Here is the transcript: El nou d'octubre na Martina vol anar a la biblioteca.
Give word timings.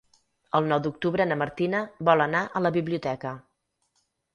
El 0.59 0.69
nou 0.71 0.81
d'octubre 0.85 1.29
na 1.29 1.39
Martina 1.43 1.85
vol 2.11 2.27
anar 2.29 2.45
a 2.61 2.67
la 2.67 2.77
biblioteca. 2.83 3.39